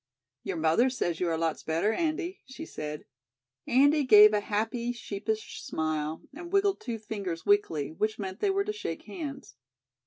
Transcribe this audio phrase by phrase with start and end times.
[0.41, 3.05] "Your mother says you are lots better, Andy," she said.
[3.67, 8.65] Andy gave a happy, sheepish smile and wiggled two fingers weakly, which meant they were
[8.65, 9.55] to shake hands.